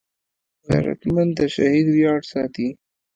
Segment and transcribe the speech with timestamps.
[0.67, 2.67] غیرتمند د شهید ویاړ ساتي